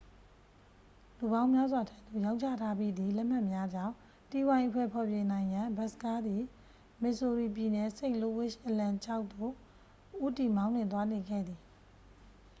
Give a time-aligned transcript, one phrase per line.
[1.17, 3.95] လူပေါင်းများစွာထံသု့ိ ရောင်းချထားပြီးသည့် လက်မှတ်များကြောင့်
[4.29, 6.41] တီးဝိုင်းအဖွဲ့ ဖျော်ဖြေနိုင်ရန် ဘတ်စကားသည်
[7.01, 9.51] မစ်ဆိုရီပြည်နယ် စိန့်လူးဝစ် အလံ ခြေက် သို့
[10.25, 11.59] ဦးတည်မောင်းနှင်သွားနေခဲ့သည်